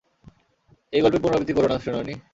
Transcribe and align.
এই 0.93 1.01
গল্পের 1.03 1.21
পুনরাবৃত্তি 1.23 1.53
কোরো 1.55 1.67
না, 1.67 1.77
সুনয়নী। 1.83 2.13